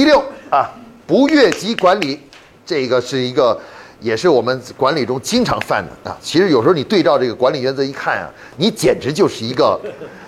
[0.00, 0.70] 第六啊，
[1.06, 2.18] 不越级管理，
[2.64, 3.60] 这个是一个，
[4.00, 6.16] 也是我们管理中经常犯的啊。
[6.22, 9.78] 其实有时候你对照这个管理原则一看啊，你简直就是一个，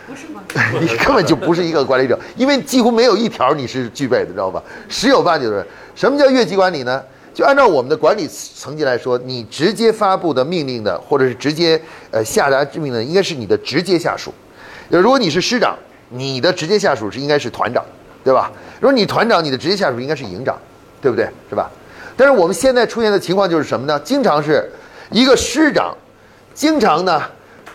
[0.07, 0.43] 不是吗？
[0.79, 4.63] 你根本就不是一个管理者，因为几乎没有一条你是具备的，知道吧？
[4.91, 5.67] 十有八九的。
[5.95, 7.03] 什么叫越级管理呢？
[7.33, 11.81] 就按照我们的管理层级来说，你直接发布的命令的，或者是直接
[12.11, 14.35] 呃下达命令的，应该是你的直接下属。
[14.91, 15.75] 如果你是师长，
[16.11, 17.83] 你的直接下属是应该是团长，
[18.25, 18.51] 对吧？
[18.81, 20.59] 如果你团长，你的直接下属应该是营长，
[21.01, 21.29] 对不对？
[21.49, 21.71] 是吧？
[22.17, 23.99] 但是我们现在出现的情况就是什么呢？
[24.01, 24.71] 经常是
[25.11, 25.97] 一个师长，
[26.55, 27.23] 经常呢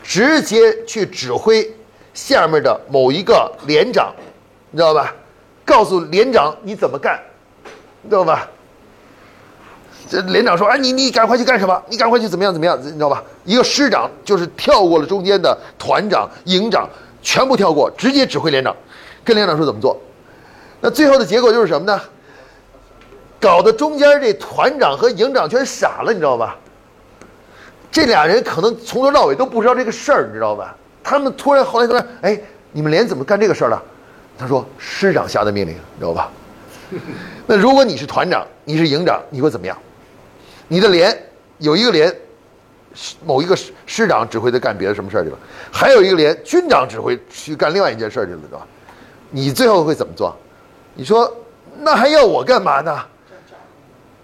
[0.03, 1.67] 直接去指挥
[2.13, 4.13] 下面的某一个连长，
[4.72, 5.13] 你知道吧？
[5.66, 7.20] 告诉连长你怎么干，
[8.09, 8.48] 知道吧？
[10.09, 11.84] 这连长说：“哎，你你赶快去干什么？
[11.89, 12.80] 你赶快去怎么样怎么样？
[12.81, 13.22] 你知道吧？
[13.44, 16.88] 一个师长就是跳过了中间的团长、营长，
[17.22, 18.73] 全部跳过，直接指挥连长，
[19.25, 20.00] 跟连长说怎么做。
[20.80, 22.02] 那最后的结果就是什么呢？
[23.40, 26.58] 搞得中间这团长和营长全傻了，你知道吧？
[27.92, 30.75] 这俩人可能从头到尾都不知道这个事儿，你知道吧？
[31.03, 32.39] 他们突然后来说：哎，
[32.72, 33.81] 你们连怎么干这个事儿了？
[34.39, 36.31] 他说师长下的命令，你知道吧？
[37.45, 39.78] 那如果你是团长，你是营长，你会怎么样？
[40.67, 41.16] 你的连
[41.59, 42.14] 有一个连，
[43.23, 45.38] 某一个师师长指挥他干别的什么事儿去了，
[45.72, 48.66] 还有一个连军长指挥去干另外一件事儿去了，对吧？
[49.30, 50.36] 你最后会怎么做？
[50.98, 51.31] 你说
[51.80, 53.00] 那还要我干嘛呢？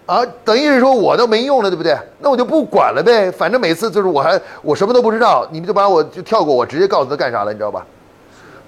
[0.06, 1.96] 啊，等于是说我都没用了，对不对？
[2.18, 7.86] 那我就不管了呗，反正每次就是我还我什么都不知道，你们就把我就跳过，我直接告诉他干啥了，你知道吧？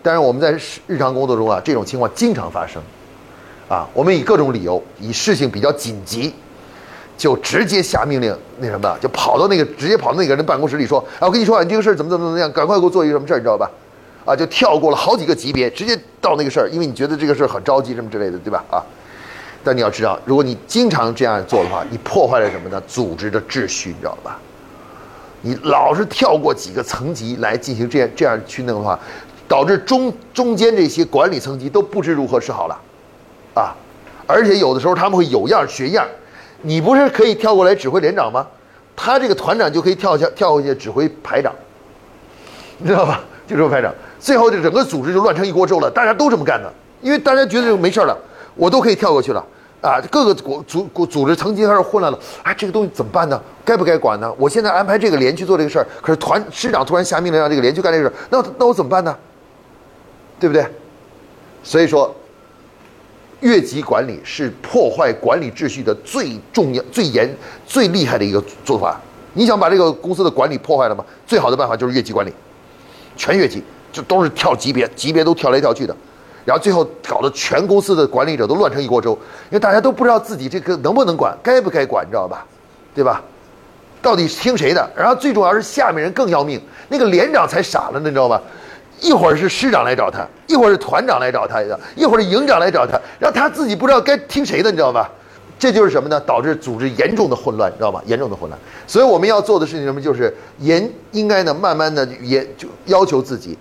[0.03, 0.53] 但是我们在
[0.87, 2.81] 日常工作中啊，这种情况经常发生，
[3.69, 6.33] 啊，我们以各种理由，以事情比较紧急。
[7.19, 13.71] 就直接下命令，那什么，就跑到那个，直接跑到那个人办公室里说：“啊，我跟你说啊，你这个事怎么怎么怎么样，赶快给我做一个什么事儿，你知道吧？”
[14.27, 18.63] 啊，就跳过了好几个级别，直接到那个事儿，因为你觉得这个事儿很着急什么之类的，对吧？
[18.71, 18.83] 啊，
[19.65, 22.83] 但你要知道，如果你经常这样做的话，你破坏了什么呢？
[22.87, 24.39] 组织的秩序，你知道吧？
[25.43, 28.99] 你老是跳过几个层级来进行这样这样去弄的话，
[29.47, 32.77] 导致中中间这些管理层级都不知如何是好了，
[33.55, 33.73] 啊，
[34.27, 36.05] 而且有的时候他们会有样学样。
[36.63, 38.45] 你不是可以跳过来指挥连长吗？
[38.97, 41.55] 他这个团长就可以跳下跳过去指挥排长，
[42.79, 43.21] 你知道吧？
[43.47, 45.91] 就指挥排长，最后这整个组织就乱成一锅粥了。
[45.91, 48.17] 大家都这么干的，因为大家觉得没事了，
[48.55, 49.45] 我都可以跳过去了
[49.81, 50.01] 啊！
[50.11, 53.41] 各个组组组织层级开始混乱了，啊，这个东西怎么办呢？
[53.65, 54.33] 该不该管呢？
[54.39, 59.17] 我现在安排这个连去做这个事儿，可是团师长突然下命令让这个连去干这个事儿，那那我怎么办呢？
[60.41, 60.67] 对不对？
[61.63, 62.15] 所以说。
[63.41, 67.31] 越级管理是破坏管理秩序的最重要、最严、
[67.67, 68.99] 最厉害的一个做法。
[69.35, 71.05] 你想把这个公司的管理破坏了吗？
[71.27, 72.33] 最好的办法就是越级管理，
[73.15, 73.63] 全越级，
[73.97, 75.97] 就都是跳级别，级别都跳来跳去的，
[76.45, 79.13] 然后最后搞得全公司的管理者都乱成一锅粥，
[79.49, 82.45] 因为大家都不知道自己这个能不能管，该不该管，你知道吧？
[82.95, 83.23] 对吧？
[84.03, 84.91] 到底听谁的？
[84.95, 88.41] 然后最重要是下面人更要命，那个连长才傻了呢，你知道吧？
[89.01, 91.63] 一会儿是师长来找他，一会儿是团长来找他，
[91.95, 95.11] 一会儿是营长来找他，然后他自己不知道该听谁的，你知道吧？
[95.59, 96.21] 这就是什么呢？
[96.21, 98.01] 导致组织严重的混乱，你知道吗？
[98.05, 98.61] 严重的混乱。
[98.87, 99.99] 所以我们要做的事情什么？
[99.99, 103.57] 就是严应该呢，慢慢的严就要求自己，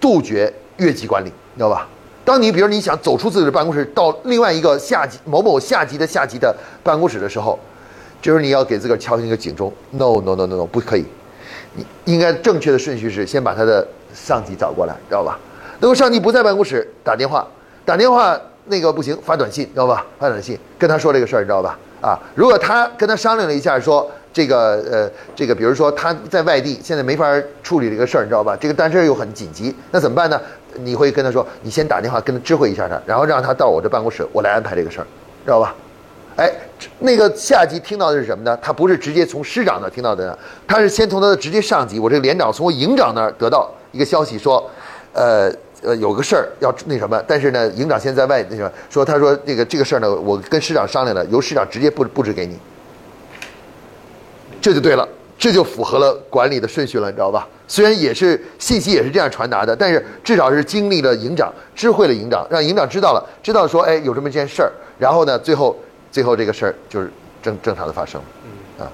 [0.00, 1.86] 杜绝越级管理，你知道吧？
[2.24, 7.58] 当你比如你想走出自己的办公室，到另外一个下级某某下级的下级的办公室的时候，
[8.22, 11.04] 就是你要给自个儿敲响一个警钟：no no no no no，不可以。
[11.74, 13.86] 你应该正确的顺序是先把他的。
[14.12, 15.38] 上级找过来，知道吧？
[15.78, 17.46] 如果上级不在办公室，打电话，
[17.84, 20.04] 打电话那个不行，发短信，知道吧？
[20.18, 21.78] 发短信跟他说这个事儿，你知道吧？
[22.00, 27.26] 啊，如果他跟他商量了一下，说这个呃，这个比如说他在外地，现在没法
[27.62, 28.56] 处理这个事儿，你知道吧？
[28.60, 30.40] 这个但是又很紧急，那怎么办呢？
[30.74, 35.06] 你会跟他说，你先打电话跟他知会一下他，然后让他到我这办公室，我来安排这个事儿，
[35.44, 35.74] 知道吧？
[36.36, 36.50] 哎，
[37.00, 38.56] 那个下级听到的是什么呢？
[38.62, 43.70] 他不是直接从师长那听到的，他是先从他的直接上级，我这个连长从我营长那儿得到。
[43.92, 44.70] 一个消息说，
[45.12, 45.52] 呃
[45.82, 52.56] 呃，有个事儿要那什么，但是呢，营长现在外那什么说，他说这个这个事儿呢，我跟师长商量了，由师长直接布布置给你，
[54.60, 55.08] 这就对了，
[55.38, 57.46] 这就符合了管理的顺序了，你知道吧？
[57.66, 65.76] 虽然也是信息也是这样传达的，但是至少是经历了营长知会了营长，让营长知道了，知道说，哎，有这么一件事儿，然后呢，最后
[66.10, 67.10] 最后这个事儿就是
[67.42, 68.20] 正正常的发生。
[68.78, 68.90] 啊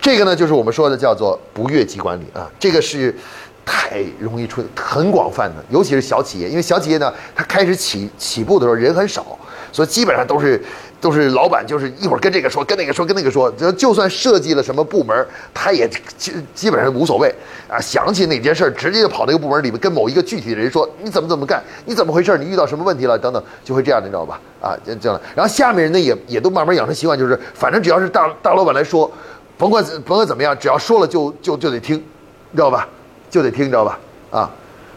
[0.00, 3.16] 这个呢，就是我们说的叫做不越级管理啊，这个是
[3.64, 9.38] 太容易出，很广泛的，尤其是小企业，因为小企业呢，它开始起起步的时候人很少，
[9.74, 10.62] 所以基本上都是
[11.00, 17.34] 都是老板就是一会儿跟这个说，跟那个说，跟那个说，就就算设计了什么部门，他也基基本上无所谓
[17.68, 17.80] 啊。
[17.80, 24.40] 想起哪件事儿，直接就跑那个部门里面跟某一个具体的人说，你怎么怎么干，你怎么回事，你遇到什么问题了等等，就会这样的，你知道吧？
[24.60, 25.20] 啊，这样。
[25.34, 29.10] 然后下面人呢也也都慢慢养成习惯，就是反正只要是大大老板来说，
[29.58, 32.88] 甭管甭管怎么样，只要说了就就就得听，你知道吧？
[33.28, 33.98] 就得听，你知道吧？
[34.30, 34.48] 啊。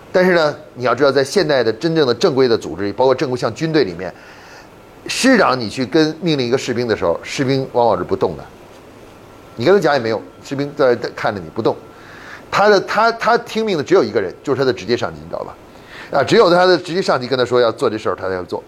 [0.10, 4.12] 但是呢，你要知道，在现代的真正的正规的组织，包括正规像军队里面，
[5.08, 8.44] 师长你去跟命令一个士兵的时候，士兵往往是不动的。
[9.56, 11.76] 你跟他讲也没用，士兵在看着你不动。
[12.52, 15.56] 他的他他听命的只有一个人，就是他的直接上级，你知道吧？
[16.12, 18.64] 啊，只有他的直接上级跟他说要做这事儿，他才要做。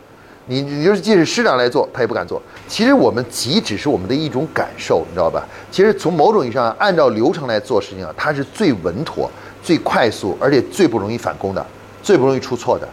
[0.47, 2.41] 你你就是即使师长来做，他也不敢做。
[2.67, 5.45] 其实我们急只是我们的一种感受，你知道吧？
[5.71, 9.29] 其实从某种意义上，按照流程来做事情啊，它是最稳妥。
[9.61, 11.63] 最快速，而且最不容易返工的，
[12.01, 12.87] 最不容易出错的。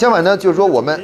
[0.00, 0.98] 相反呢，就是说我们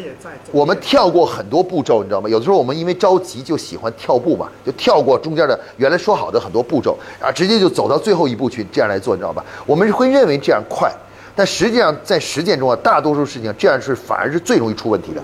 [0.50, 2.26] 我们跳过很多步骤，你知道吗？
[2.30, 9.44] 有的时候我们因为着急就喜欢跳步嘛，就跳过中间的原来说好的很多步骤，啊，直接就走到最后一步去这样来做，你知道吧？
[9.66, 10.90] 我们会认为这样快，
[11.34, 15.22] 但实际上在实践中啊，大多数事情这样是反而是最容易出问题的，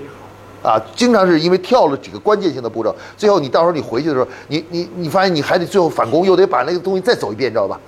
[0.63, 7.81] 啊，经常是因为跳了几个关键性的步骤，最后你到时候你回去的时候，你你你发现你还得最后返工，又得把那个东西再走一遍，你知道吧？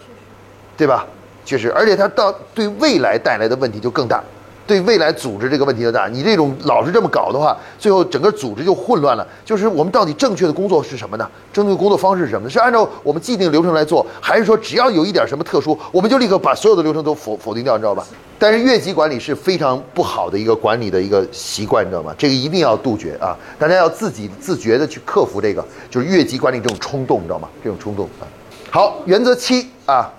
[0.79, 1.05] 对吧？
[1.45, 4.25] 确实，而且它到对未来带来的问题就更大，
[4.67, 6.09] 对未来组织这个问题的大。
[6.09, 9.27] 你这种老是这么搞的话，最后整个组织就混乱了。
[9.45, 11.29] 就是我们到底正确的工作是什么呢？
[11.53, 12.51] 正确的工作方式是什么呢？
[12.51, 17.77] 是按照我们既定流程来做，还是说只要有一点什么特殊，我们就立刻把所有的流程都否否定掉？
[17.77, 18.05] 你知道吧？
[18.39, 22.15] 但是越级管理是非常不好的一个管理的一个习惯，你知道吗？
[22.19, 23.37] 这个一定要杜绝啊！
[23.59, 27.49] 大家要自己自觉的去克服这个，就是越级管理这种冲动，你知道吗？
[27.63, 28.27] 这种冲动啊。
[28.71, 30.11] 好，原则七啊。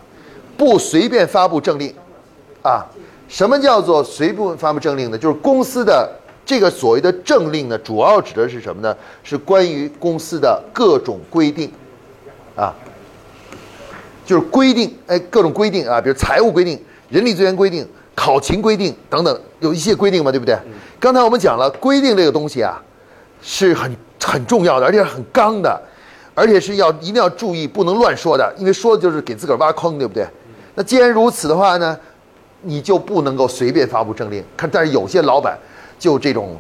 [0.58, 1.94] 不随便发布政令，
[2.62, 2.86] 啊，
[3.28, 5.18] 什么叫做随部门发布政令呢？
[5.18, 6.10] 就是公司的
[6.46, 8.96] 这个所谓的政令呢，主要指的是什么呢？
[9.24, 11.72] 是关于公司的各种规定，
[12.56, 12.74] 啊，
[14.26, 16.80] 就是规定，哎，各种规定啊，比如财务规定、
[17.10, 20.56] 人力资源规定、考勤规定等等，有一些规定嘛，对不对？
[21.00, 22.80] 刚才我们讲了，规定这个东西啊，
[23.42, 25.82] 是很很重要的，而且很刚的，
[26.36, 30.28] 而且是要一定要注意，不能乱说的，因为说的就是给自个儿挖坑，对不对？
[30.76, 31.98] 那既然如此的话呢，
[32.66, 34.44] 你就不能够随便发布政令。
[34.58, 35.58] 看，但是有些老板
[36.00, 36.58] 就这种，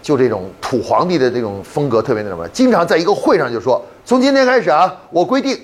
[0.00, 5.58] 就这种土皇帝的这种风格特别那什么，经常在一个会上就说：“从今天开始啊，我规定，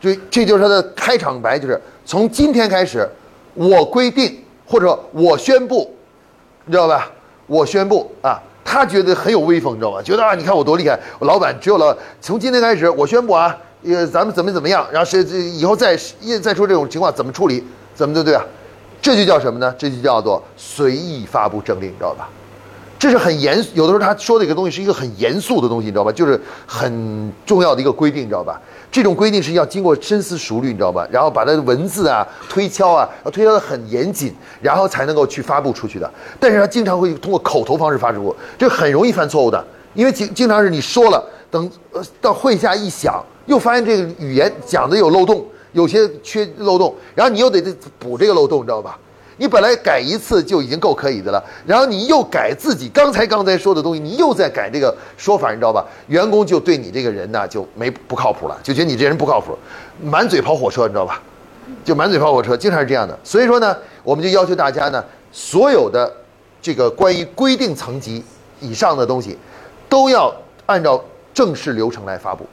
[0.00, 3.08] 这这就是他的开场白，就是从今天开始，
[3.54, 5.94] 我规定或者我宣布，
[6.66, 7.10] 你知道吧？
[7.46, 10.02] 我宣布啊，他觉得很有威风，你知道吧？
[10.02, 14.86] 觉得啊，你看我多厉害，我老板只有老从今天开始，我宣布啊。”呃，咱们怎么怎么样？
[14.92, 17.64] 然后是以后再一再出这种情况怎么处理？
[17.96, 18.44] 怎么对不对啊？
[19.02, 19.74] 这就叫什么呢？
[19.76, 22.28] 这就叫做随意发布政令，你知道吧？
[22.98, 26.12] 这是很严，有的时候他说的一个东西是一个很严肃的东西，你知道吧？
[26.12, 28.60] 就是很重要的一个规定，你知道吧？
[28.92, 31.04] 这种规定是要经过深思熟虑，你知道吧？
[31.10, 36.08] 然后把它的文字啊推敲啊，要推敲的很严谨，然后才能够去发布出去的。
[36.38, 39.64] 但是他经常会通过口头方式发布，这很容易犯错误的，
[39.94, 43.20] 因为经经常是你说了，等呃到会下一想。
[43.46, 47.60] 又发现这个语言讲的有漏洞，有些缺漏洞，然后你又得
[47.98, 48.98] 补这个漏洞，你知道吧？
[49.38, 55.84] 你本来改一次就已经够可以的了，然后你又改自己刚才刚才说的东西，你又在改这个说法，你知道吧？
[56.06, 59.56] 员工就对你这个人呢就没不靠谱了，就觉得你这人不靠谱，
[60.02, 61.20] 满嘴跑火车，你知道吧？
[61.84, 63.18] 就满嘴跑火车，经常是这样的。
[63.24, 65.02] 所以说呢，我们就要求大家呢，
[65.32, 66.12] 所有的
[66.60, 68.22] 这个关于规定层级
[68.60, 69.36] 以上的东西，
[69.88, 70.32] 都要
[70.66, 71.02] 按照
[71.32, 72.46] 正式流程来发布。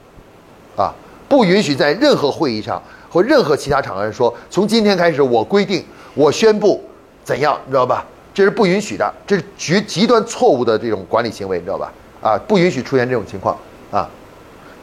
[0.76, 0.94] 啊，
[1.28, 6.80] 不允许在任何会议上或任何其他场合说，从今天开始我规定，我宣布
[7.24, 8.06] 怎样，你知道吧？
[8.32, 11.92] 这是不允许的，这是极极端错误的这种管理行为，你知道吧？
[12.22, 13.58] 啊，不允许出现这种情况
[13.90, 14.08] 啊！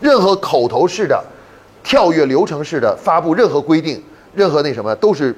[0.02, 1.24] 任何口头式的、
[1.84, 4.04] 跳跃流程式的发布任何规定、
[4.36, 5.34] 任何那什么都是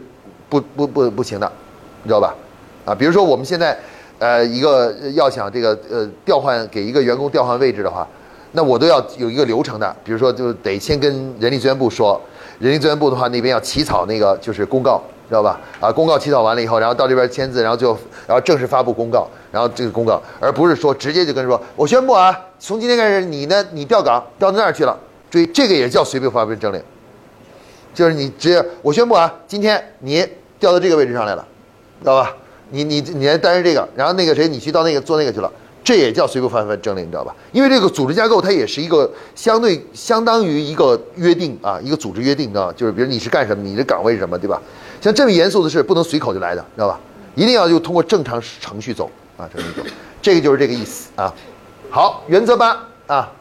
[0.50, 1.50] 不不不不行的，
[2.02, 2.34] 你知道吧？
[2.86, 3.78] 啊，比如说我们现在
[4.18, 8.08] 呃一个要想这个呃调换给一个员工调换位置的话。
[8.52, 12.20] 那我都要有一个流程的，比如说就得先跟人力资源部说，
[12.60, 15.60] 人力资源部的话那边要起草那个就是公告，知道吧？
[15.80, 17.98] 啊，公告起草完了以后，然后到这边签字，然后就
[18.28, 24.98] 然后正式发布公告，然后这个公告，而不是说直接就跟说，我宣布啊，从今天开始你呢你调岗调到那儿去了，
[25.32, 26.84] 注意这个也叫随便发布政令，
[27.94, 30.28] 就是你直接我宣布啊，今天你
[30.60, 31.48] 调到这个位置上来了，
[32.02, 32.36] 知道吧？
[32.72, 35.52] 你你你来担任这个，然后那个谁你去到那个做那个去了。
[35.84, 37.36] 这也叫随便发布政令，你知道吧？
[37.52, 42.72] 因为这个组织架构它也是一个相对相当于一个约定啊，一个组织约定，啊？
[42.76, 44.62] 就是比如你是干什么，你的岗位是什么，对吧？
[45.02, 47.00] 像这么严肃的事，不能随口就来的，知道吧？
[47.36, 49.82] 一定要就通过正常程序走啊，程序走。
[50.22, 51.34] 这个就是这个意思啊。
[51.90, 53.32] 好，原则八啊，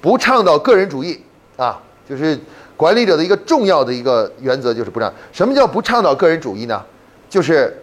[0.00, 1.20] 不倡导个人主义
[1.56, 2.38] 啊，就是
[2.76, 5.12] 管理者的一个重要的一个原则，就是不让。
[5.32, 6.80] 什么叫不倡导个人主义呢？
[7.28, 7.76] 就是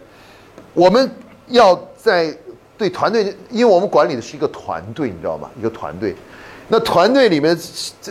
[0.73, 1.11] 我们
[1.47, 2.35] 要在
[2.79, 5.47] 对团队，因为我们管理的是一个团队，你知道吗？
[5.59, 6.15] 一个团队。
[6.69, 7.55] 那团队里面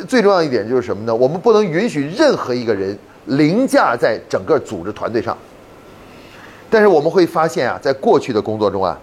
[0.07, 1.13] 最重要一点就是什么呢？
[1.13, 5.37] 我们不能允许任何一个人凌驾在整个组织团队上。
[6.71, 8.97] 但是我们会发现啊，在过去的工作中啊，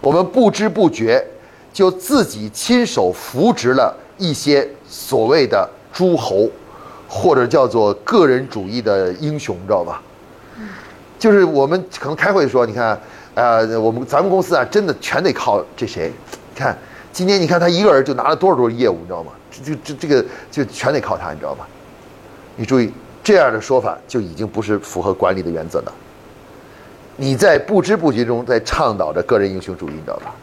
[0.00, 1.24] 我们不知不觉。
[1.72, 6.46] 就自己亲手扶植了一些所谓的诸侯，
[7.08, 10.02] 或者叫做个人主义的英雄，你知道吧？
[11.18, 13.00] 就是我们可能开会说，你看，
[13.34, 16.12] 呃，我们咱们公司啊，真的全得靠这谁？
[16.54, 16.76] 看
[17.12, 19.32] 今天你看他一个人就拿了多少多少业务，你知道吗？
[19.50, 21.66] 这这这这个就全得靠他，你知道吧？
[22.56, 22.92] 你注意
[23.24, 25.92] 这样的说法就已经不是符合管理的原则了。
[27.16, 30.34] 你在不知不觉中在倡导着个人英雄主义，你知道吧？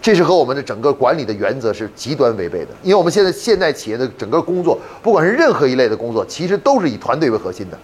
[0.00, 7.78] 这是和我们的整个管理的原则是极端违背的，因为我们现在现代企业的整个工作，不管是任何一类的工作，其实都是以团队为核心的。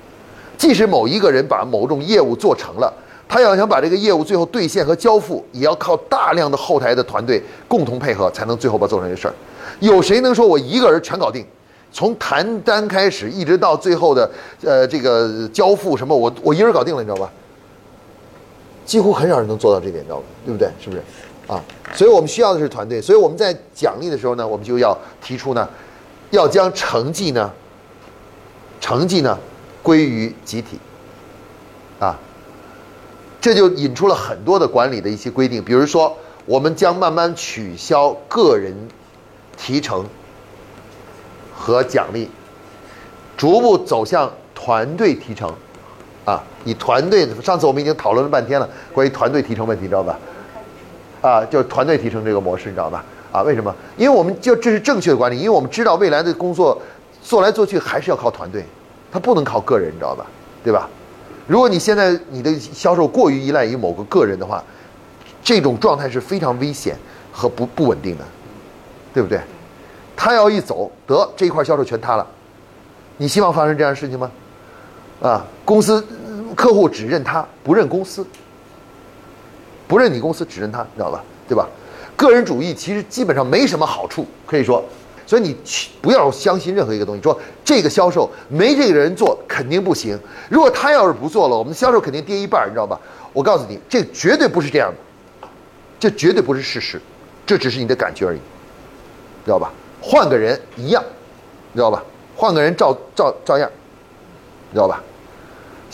[0.57, 2.93] 即使某一个人把某种业务做成了，
[3.29, 9.35] 他要想把这个业务最后兑现和交付，也要靠大量的后台的团队共同配合，才能最后把做成这事儿。
[9.81, 11.45] 有谁能说我一个人全搞定？
[11.93, 14.29] 从谈单开始，一直到最后的
[14.63, 17.31] 呃这个交付什么，我我一人搞定了，你知道吧？
[18.85, 20.25] 几乎很少人能做到这点，你知道吗？
[20.45, 20.69] 对不对？
[20.81, 21.03] 是不是？
[21.47, 21.63] 啊，
[21.95, 23.01] 所以我们需要的是团队。
[23.01, 25.69] 所以我们在奖励的时候呢，我们就要提出呢，
[26.31, 27.51] 要将成绩呢，
[28.81, 29.39] 成绩呢
[29.83, 30.79] 归于集体。
[33.45, 38.75] 这就引出了很多的管理的一些规定，比如说，我们将慢慢取消个人
[39.55, 40.07] 提成
[41.55, 42.31] 和奖励，
[43.37, 45.53] 逐步走向团队提成。
[46.25, 50.19] 啊，以团队，上次我们已经讨论了半天了，关于团队提成问题，知道吧？
[51.21, 53.05] 啊，就是团队提成这个模式，你知道吧？
[53.31, 53.75] 啊，为什么？
[53.99, 56.81] 因为我们就这是正确的管理，因为我们知道未来的工作
[57.23, 58.65] 做来做去还是要靠团队，
[59.13, 60.25] 它不能靠个人，你知道吧？
[60.65, 60.89] 对吧？
[61.47, 64.63] 如果你现在你的销售过于依赖于某个个人的话，
[65.43, 66.97] 这种状态是非常危险
[67.31, 68.25] 和不不稳定的，
[69.13, 69.41] 对不对？
[70.17, 72.27] 他要一走，得这一块销售全塌了，
[73.19, 74.31] 你希望发生这样的事情吗？
[75.21, 76.03] 啊，公司
[76.55, 78.27] 客户只认他，不认公司。
[79.87, 81.23] 不认你公司，只认他，你知道吧？
[81.47, 81.69] 对吧？
[82.17, 84.83] 个人主义其实基本上没什么好处，可以说，
[85.27, 85.57] 所以你
[86.01, 87.23] 不要相信任何一个东西。
[87.23, 93.01] 说这个销售没这个人做肯定不行，如果他要是不做了，我们的销售肯定跌一半，你知道吧？
[93.33, 94.93] 我告诉你，这绝对不是这样
[95.41, 95.49] 的，
[95.99, 97.01] 这绝对不是事实，
[97.47, 98.39] 这只是你的感觉而已，
[99.45, 99.73] 知道吧？
[100.01, 101.03] 换个人一样，
[101.75, 102.03] 知道吧？
[102.37, 103.71] 换个人照照照样，
[104.73, 105.03] 知道吧？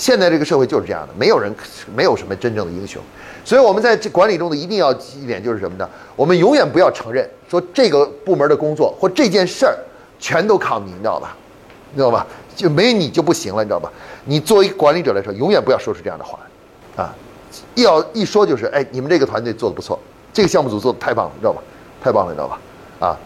[0.00, 1.54] 现在这个社会就是这样的，没有人，
[1.94, 3.02] 没有什么真正的英雄。
[3.44, 5.86] 所以，我们在这管理中的一定要一点就是什么呢？
[6.16, 9.76] 我们永远不要承认说这个部门的工作或这件事儿
[10.18, 11.36] 全都靠你，你知道吧？
[11.92, 12.26] 你知道吧？
[12.56, 13.92] 就没你就不行了，你知道吧？
[14.24, 16.38] 你作为管理者来说，永远不要说出这样的话，
[16.96, 17.14] 啊，
[17.74, 19.98] 要一说就是，哎，你们这个团队做的不错，
[20.32, 21.62] 这个项目组做的太棒了，你知道吧？
[22.02, 22.58] 太棒了，你知道吧？
[23.00, 23.16] 啊，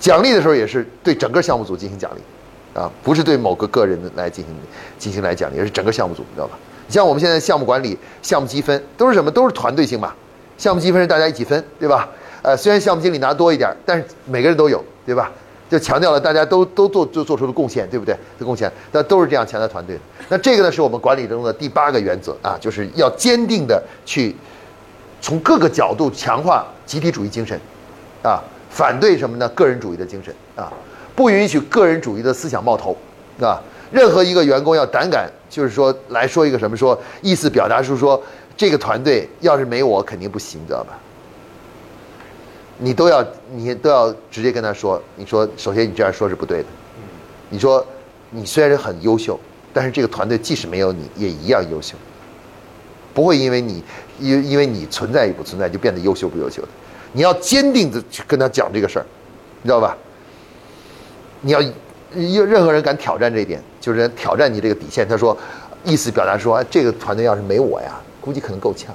[0.00, 2.20] 奖励的时候也是对整个项目组进行奖励，
[2.76, 4.54] 啊，不是对某个个人来进行
[4.98, 6.58] 进行来奖励，而是整个项目组，你知道吧？
[6.86, 9.30] 你像我们现在项目管理、项目积分都是什么？
[9.30, 10.12] 都是团队性嘛。
[10.58, 12.08] 项目积分是大家一起分，对吧？
[12.42, 15.32] 呃，虽然项目经理拿多一点，但是每个人都有，对吧？
[15.68, 18.16] 就强调了大家都都做就做出了贡献，对不对？
[18.38, 20.02] 的贡献，那都是这样强调团队的。
[20.28, 24.34] 那这个呢，是我们管理中的第八个原则啊，就是要坚定的去
[25.20, 27.60] 从各个角度强化集体主义精神，
[28.22, 28.40] 啊，
[28.70, 29.48] 反对什么呢？
[29.48, 30.72] 个人主义的精神啊，
[31.16, 32.96] 不允许个人主义的思想冒头，
[33.40, 33.60] 啊。
[33.90, 38.20] 任何一个员工要胆敢，就是说来说一个什么说意思表达是说
[38.56, 40.98] 这个团队要是没我肯定不行，知道吧？
[42.78, 46.66] 你都要你都要直接跟他说，你说首先你这样说是不对的。
[47.48, 47.86] 你说
[48.28, 49.38] 你虽然是很优秀，
[49.72, 51.94] 但是这个团队即使没有你也一样优秀，
[53.14, 53.84] 不会因为你
[54.18, 56.68] 因因为你存在与不存在就变得优秀不优秀的。
[57.12, 59.06] 你要坚定的去跟他讲这个事儿，
[59.62, 59.96] 你知道吧？
[61.40, 61.60] 你要。
[62.14, 65.06] 任任何人敢挑战这一点，就是挑战你这个底线。
[65.06, 65.36] 他说，
[65.84, 68.94] 意思表达说，这个团队要是没我呀，估计可能够呛，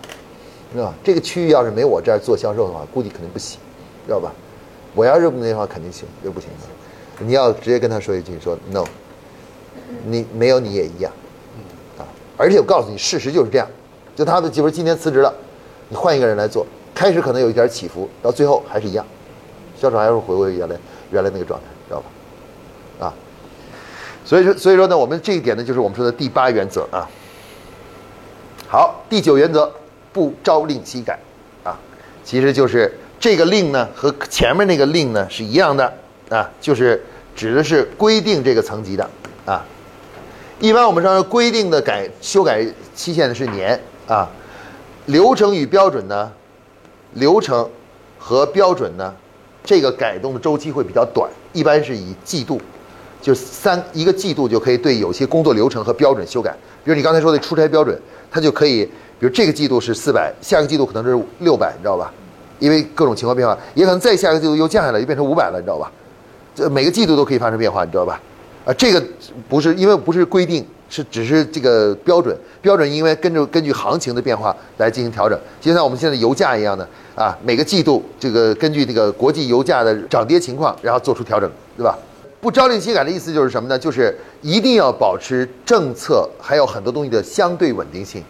[0.74, 0.92] 是吧？
[1.04, 3.60] 这个区域要是没我这儿做销售的话，估计肯定不行，
[4.08, 4.32] 知道吧？
[4.96, 6.50] 我要是那的话，肯定行，就不行。
[7.20, 8.86] 你要直接跟他说一句，说 no，
[10.06, 11.12] 你没有你也一样，
[12.00, 12.08] 啊！
[12.38, 13.68] 而且我告诉你，事实就是这样，
[14.16, 15.32] 就他的媳妇今天辞职了，
[15.90, 19.06] 你换一个人来做，开始可能有一点起伏，到最后还是一样，
[19.80, 20.76] 销售还是回归原来
[21.12, 22.06] 原来那个状态，知道吧？
[24.32, 27.06] 所以说，所以说呢，我们这一点呢，就是我们说的第八原则啊。
[28.66, 29.70] 好，第九原则，
[30.14, 31.20] 不朝令夕改，
[31.66, 31.78] 啊，
[32.24, 35.94] 其实就是这个令呢和前面那个令呢是一样的
[36.30, 37.04] 啊，就是
[37.36, 39.06] 指的是规定这个层级的
[39.46, 39.66] 啊。
[40.62, 44.30] 一般我们说规定的改修改期限是年啊，
[45.08, 46.32] 流程与标准呢，
[47.16, 47.70] 流程
[48.18, 49.14] 和标准呢，
[49.62, 52.62] 这个改动的周期会比较短，一般是以季度，
[53.22, 56.52] 就三一个季度就可以对有些工作流程和标准修改。
[56.84, 57.98] 比如你刚才说的出差标准，
[58.32, 58.84] 它就可以，
[59.20, 62.12] 比如这个季度是四百，下个季度可能是六百，你知道吧？
[62.60, 65.92] 因为各种情况变化，也可能再下个季度又降下来，又变成五百了，你知道吧？
[66.56, 68.20] 这每个季度都可以发生变化，你知道吧？
[68.66, 69.04] 啊，这个
[69.48, 72.36] 不是因为不是规定，是只是这个标准。
[72.62, 81.98] 标准因为跟着根据行情的变化来进行调整，就像我们现在油价一样的啊，每个季度这个根据这个国际油价的涨跌情况，然后做出调整，对吧？
[82.42, 83.78] 不朝令夕改的意思就是什么呢？
[83.78, 88.24] 就是一定要保持政策还有很多东西的相对稳定性。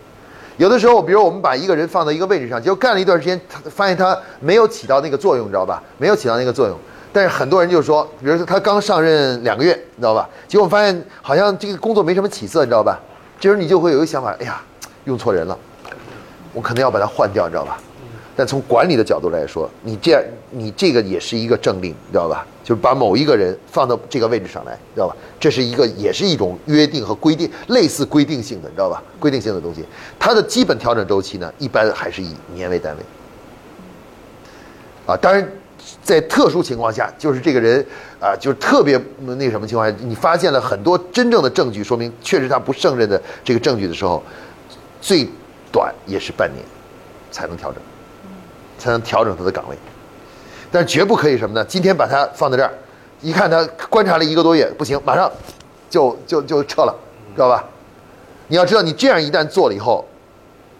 [0.58, 5.82] 有的时候，比如我们把一个人放到一个位置上，结果干了一段时间，他发现他没有起到那个作用，你知道吧？
[5.98, 6.78] 没有起到那个作用。
[7.14, 10.30] 但是很多人就说，比如说他刚上任两个月，你知道吧？
[10.46, 13.00] 结果发现好像这个工作没什么起色，你知道吧？
[13.40, 14.62] 这时候你就会有一个想法，哎呀，
[15.06, 15.58] 用错人了，
[16.54, 17.80] 我可能要把他换掉，你知道吧？
[18.36, 22.46] 但从管理的角度来说，你这样，你这个也是一个政令，你知道吧？
[22.64, 25.16] 就是把某一个人放到这个位置上来，知道吧？
[25.40, 29.02] 这是一个，也是一种约定和规定，类似规定性的，你知道吧？
[29.20, 29.86] 规定性的东西，
[30.20, 33.04] 它的基本调整周期呢，一般还是以年为单位。
[35.06, 35.48] 啊，当然。
[36.04, 37.84] 在特殊情况下，就是这个人
[38.20, 44.22] 啊，就是特别那什么情况下，你发现了很多真正的证据，说明确实他不胜任的这个证据的时候，
[45.02, 45.28] 最
[45.72, 46.64] 短也是半年
[47.32, 47.82] 才能调整，
[48.82, 49.78] 才能调整他的岗位。
[50.72, 51.64] 但绝不可以什么呢？
[51.66, 52.74] 今天把他放在这儿，
[53.22, 55.32] 一看他观察了一个多月，不行，马上
[55.90, 56.96] 就就就撤了，
[57.36, 57.64] 知道吧？
[58.48, 60.06] 你要知道，你这样一旦做了以后，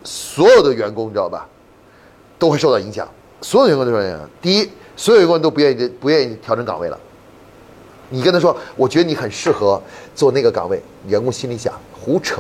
[0.04, 1.48] 所有的员工你知道吧，
[2.40, 3.08] 都会受到影响，
[3.42, 4.30] 所有的员工都受到影响。
[4.42, 4.70] 第一。
[4.98, 7.00] 所有员工都不愿意不愿意调整岗位了。
[8.10, 9.82] 你跟他说，我觉得你很适合
[10.14, 12.40] 做那个岗位，员工心里想，胡扯。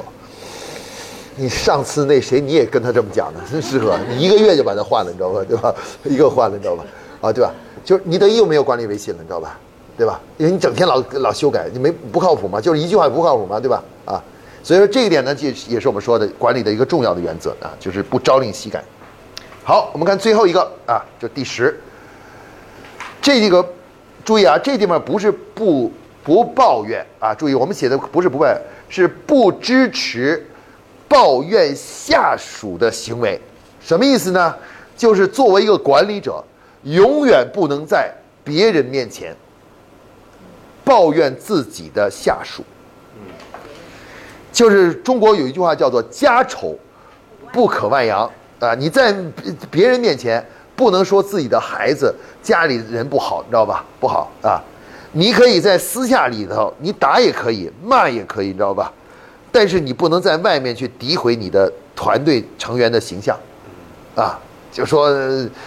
[1.35, 5.43] 你上次那谁你也跟他这么讲的，真适合，你一个月就把他换了，你知道吧？
[5.47, 5.73] 对吧？
[6.03, 6.83] 一个换了，你知道吧？
[7.21, 7.51] 啊，对吧？
[7.83, 9.57] 就是你等于又没有管理微信了，你知道吧？
[9.97, 10.19] 对吧？
[10.37, 12.59] 因为你整天老老修改，你没不靠谱嘛？
[12.59, 13.59] 就是一句话不靠谱嘛？
[13.59, 13.83] 对吧？
[14.05, 14.21] 啊，
[14.63, 18.83] 所以说这一点呢，就也是我们说的管理的一个重要的原则啊，就是不朝令夕改。
[19.63, 21.79] 好，我们看最后一个啊，就第十。
[23.21, 23.63] 这个
[24.25, 25.91] 注意啊，这地方不是不
[26.23, 30.43] 不抱怨啊，注意我们写的不是不抱怨，是不支持
[31.11, 33.37] 抱怨下属的行为，
[33.81, 34.55] 什么意思呢？
[34.95, 36.41] 就是作为一个管理者，
[36.83, 38.09] 永远不能在
[38.45, 39.35] 别人面前
[40.85, 42.63] 抱怨自己的下属。
[44.53, 46.79] 就是中国有一句话叫做“家丑
[47.51, 49.13] 不可外扬”啊，你在
[49.69, 50.41] 别人面前。
[50.73, 53.85] 不能说自己的孩子家里人不好，你知道吧？
[53.99, 54.59] 不好啊！
[55.11, 58.91] 你可以在私下里头，你打也可以，骂也可以，你知道吧？
[59.51, 63.37] 但是你不能在外面去诋毁你的团队成员的形象，
[64.15, 64.39] 啊！
[64.71, 65.09] 就说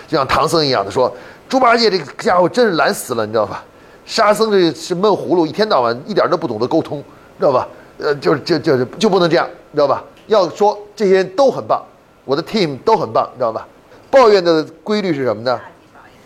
[0.09, 1.15] 就像唐僧一样的说，
[1.49, 3.63] 猪八戒这个家伙真是懒死了，你知道吧？
[4.07, 7.05] 沙僧这是闷葫芦，一天到晚一点都不懂得沟通，
[7.39, 7.69] 知道吧？
[7.99, 10.03] 呃，就是就就是就不能这样，知道吧？
[10.27, 11.85] 要说这些人都很棒，
[12.25, 13.69] 我的 team 都很棒，知道吧？
[14.11, 15.61] 抱怨的规律是什么呢？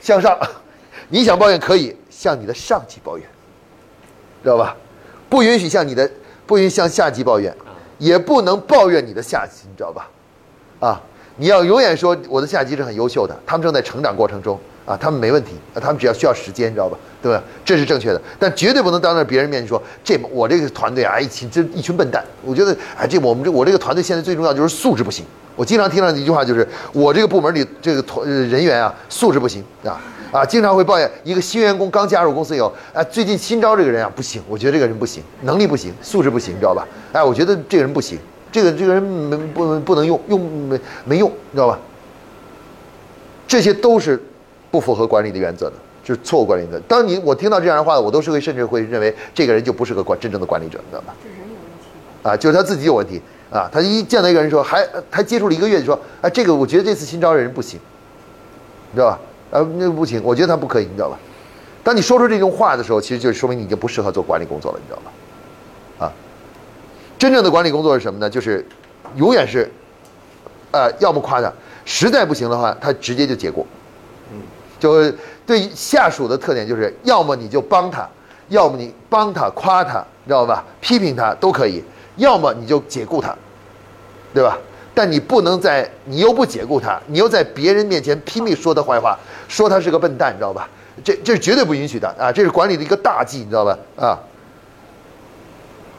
[0.01, 0.38] 向上，
[1.11, 3.27] 你想抱怨可以向你的上级抱怨，
[4.44, 4.77] 知道吧？
[5.29, 6.09] 不允许向你的，
[6.49, 7.55] 不允许向下级抱怨，
[7.99, 10.09] 也不能抱怨你的下级，你知道吧？
[10.81, 11.01] 啊，
[11.37, 16.97] 你要永远说我的下级是很优秀的，他们正在成长过程中啊，他们没问题啊，他们只要需要时间，你知道吧？
[17.21, 17.43] 对吧？
[17.65, 22.25] 这是正确的，但绝对不能当着别人面说这我这个团队啊，一群这一群笨蛋。
[22.43, 25.27] 我觉得哎，这我们这我这个团队现在最重要就是素质不行。
[25.55, 36.87] 我经常听到的一句话就是，我这个部门里这个团人员啊，素质不行啊啊，经常会抱怨一个新员工刚加入公司以后，哎，最近新招这个人啊不行，我觉得这个人不行，能力不行，素质不行，你知道吧？
[37.12, 38.19] 哎，我觉得这个人不行，
[38.53, 41.79] 这个这个人没不不能用，用没没用，你知道吧？
[43.47, 44.23] 这些都是
[44.71, 46.79] 不符合管理的原则的，就是错误管理的。
[46.81, 51.14] 当你我听到这样的话，我都是会甚至会认为这个人就不是个管真正的管理者，你知道吧？
[51.23, 51.88] 这人有问题
[52.23, 53.23] 啊，就是他自己有问题。
[53.51, 57.81] 啊，他一见到一个人说，还还接触了一个月，就说，哎，这个我觉得这次新招的人不行，
[58.91, 59.19] 你知道吧？
[59.51, 61.19] 呃，那不行，我觉得他不可以，你知道吧？
[61.83, 66.07] 当你说出这种话的时候，其实就说明你已经不适合做管理工作了，你知道吧？
[66.07, 66.13] 啊，
[67.19, 68.29] 真正的管理工作是什么呢？
[68.29, 68.67] 就是
[69.17, 69.71] 永远是，
[70.71, 71.51] 呃，要么夸他，
[71.85, 73.67] 实在不行的话，他直接就解雇。
[74.31, 74.41] 嗯，
[74.79, 75.11] 就
[75.47, 78.07] 对下属的特点就是，要么你就帮他，
[78.49, 80.63] 要么你帮他夸他，知道吧？
[80.81, 81.83] 批评他都可以。
[82.17, 83.33] 要么你就解雇他，
[84.35, 84.59] 对吧？
[84.93, 89.17] 但你不能在你又不解雇他，你又在别人面前拼命说他坏话，
[89.49, 90.69] 说他是个笨蛋，你知道吧？
[91.03, 92.31] 这这是绝对不允许的啊！
[92.31, 93.79] 这是管理的一个大忌，你知道吧？
[93.97, 94.19] 啊，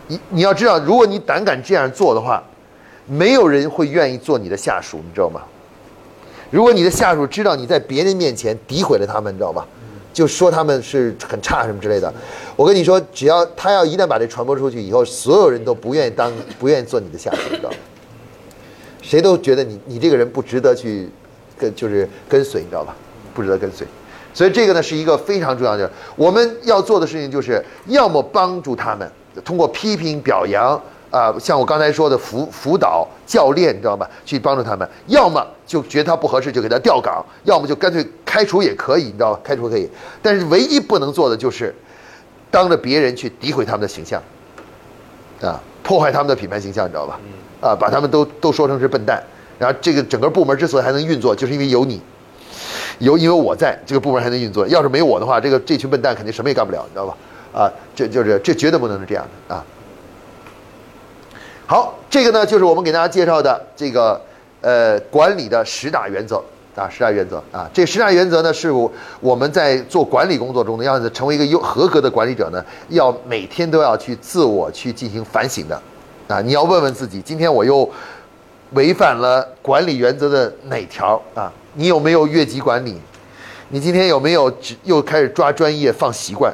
[0.07, 2.43] 你你要知道，如果你胆敢这样做的话，
[3.05, 5.41] 没有人会愿意做你的下属，你知道吗？
[6.51, 9.65] 如果你的下属知道你在别人面前诋毁了他们，你知道吧？
[10.11, 12.13] 就说他们是很差什么之类的，
[12.55, 17.75] 我跟你说，只要他要一旦把这传播出去以后，所有人都不愿意当，不愿意做你的下属，你知道吗？
[19.01, 21.09] 谁都觉得你你这个人不值得去
[21.57, 22.93] 跟就是跟随，你知道吧？
[23.39, 23.87] 不值得跟随，
[24.33, 25.89] 所以这个呢是一个非常重要的。
[26.17, 29.09] 我们要做的事情就是，要么帮助他们，
[29.45, 34.09] 通过批评表扬啊，像我刚才说的辅辅导教练，你知道吧？
[34.25, 39.39] 去帮助他们；要么就觉得他不合适就给他调岗；要么就干脆开除也可以，你知道吧？
[39.41, 39.89] 开除可以，
[40.21, 41.73] 但是唯一不能做的就是
[42.51, 44.21] 当着别人去诋毁他们的形象，
[45.41, 47.17] 啊，破坏他们的品牌形象，你知道吧？
[47.61, 49.23] 啊，把他们都都说成是笨蛋，
[49.57, 52.01] 然后这个整个部门之所以还能运作，就是因为有你，
[52.99, 54.67] 有因为我在这个部门还能运作。
[54.67, 57.17] 要是没我的话，这个这群笨蛋肯定什么也干不了，你知道吧？
[57.51, 59.65] 啊，这就是这绝对不能是这样的啊。
[61.65, 64.21] 好，这个呢就是我们给大家介绍的这个
[64.61, 66.43] 呃管理的十大原则
[66.75, 67.69] 啊，十大原则啊。
[67.73, 68.71] 这十大原则呢是
[69.19, 75.81] 我们在做管理工作中呢，要成为一个优合格的管理者呢，要每天都要去自我去进行反省的。
[76.27, 77.89] 啊，你要问问自己，今天我又
[78.71, 81.51] 违反了管理原则的哪条啊？
[81.73, 82.95] 你有没有越级管理？
[83.69, 84.51] 你今天有没有
[84.83, 86.53] 又开始抓专业放习惯？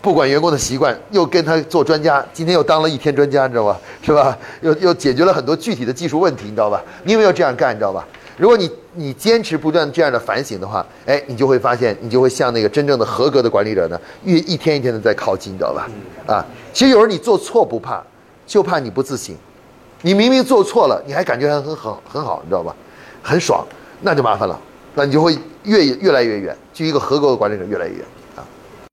[0.00, 3.78] 不管员工的习惯，又跟他做专家，今天又当了一天专家，你知道吧？
[4.02, 4.36] 是吧？
[4.62, 6.82] 又又解决了很多具体的技术问题，你知道吧？
[7.04, 7.74] 你有没有这样干？
[7.74, 8.06] 你知道吧？
[8.36, 15.88] 如果你你坚持不断这样的反省的话，哎，你就会发现，你就会像那个真正的合格的管理者呢，越一天一天的在靠近，你知道吧？
[16.26, 18.02] 啊，其实有时候你做错不怕。
[18.44, 19.34] 就怕你不自省，
[20.02, 22.74] 你明明做错了，你还感觉很很好很好，你知道吧？
[23.22, 23.64] 很爽，
[24.00, 24.60] 那就麻烦了，
[24.94, 28.04] 那你就会越越来越远，距一个合格的管理者越来越远。